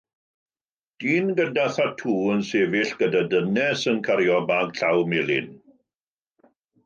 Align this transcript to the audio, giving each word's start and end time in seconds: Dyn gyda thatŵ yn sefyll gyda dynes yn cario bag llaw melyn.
Dyn 1.03 1.27
gyda 1.39 1.65
thatŵ 1.75 2.15
yn 2.35 2.41
sefyll 2.47 2.95
gyda 3.01 3.21
dynes 3.33 3.81
yn 3.93 3.99
cario 4.07 4.37
bag 4.53 4.67
llaw 4.79 4.99
melyn. 5.13 5.49